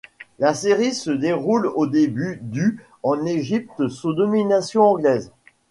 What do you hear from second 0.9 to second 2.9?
se déroule au début du